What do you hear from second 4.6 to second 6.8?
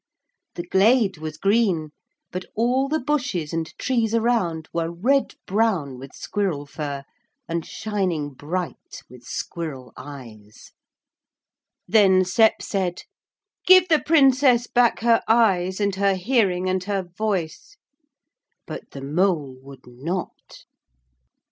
were red brown with squirrel